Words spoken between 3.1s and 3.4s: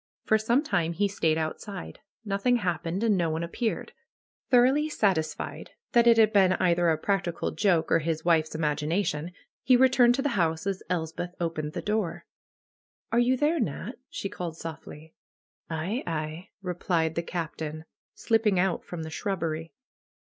no